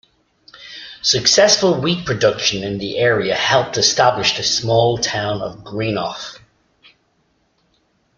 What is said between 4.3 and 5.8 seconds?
the small town of